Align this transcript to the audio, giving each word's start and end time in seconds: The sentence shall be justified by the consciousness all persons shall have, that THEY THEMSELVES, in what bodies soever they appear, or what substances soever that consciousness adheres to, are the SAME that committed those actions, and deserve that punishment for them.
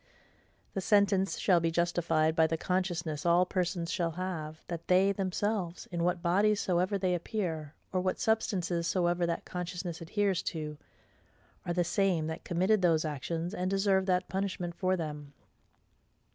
The 0.73 0.81
sentence 0.81 1.37
shall 1.37 1.59
be 1.59 1.69
justified 1.69 2.35
by 2.35 2.47
the 2.47 2.57
consciousness 2.57 3.23
all 3.23 3.45
persons 3.45 3.91
shall 3.91 4.09
have, 4.13 4.63
that 4.67 4.87
THEY 4.87 5.11
THEMSELVES, 5.11 5.87
in 5.91 6.03
what 6.03 6.23
bodies 6.23 6.59
soever 6.59 6.97
they 6.97 7.13
appear, 7.13 7.75
or 7.93 8.01
what 8.01 8.19
substances 8.19 8.87
soever 8.87 9.27
that 9.27 9.45
consciousness 9.45 10.01
adheres 10.01 10.41
to, 10.41 10.79
are 11.67 11.73
the 11.73 11.83
SAME 11.83 12.25
that 12.25 12.43
committed 12.43 12.81
those 12.81 13.05
actions, 13.05 13.53
and 13.53 13.69
deserve 13.69 14.07
that 14.07 14.27
punishment 14.27 14.73
for 14.73 14.97
them. 14.97 15.33